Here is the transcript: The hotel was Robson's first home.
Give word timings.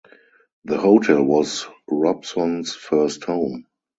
The 0.65 0.79
hotel 0.79 1.21
was 1.21 1.67
Robson's 1.87 2.73
first 2.73 3.23
home. 3.25 3.67